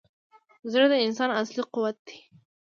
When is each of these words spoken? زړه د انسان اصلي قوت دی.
زړه 0.71 0.87
د 0.91 0.95
انسان 1.05 1.29
اصلي 1.41 1.63
قوت 1.73 1.97
دی. 2.07 2.17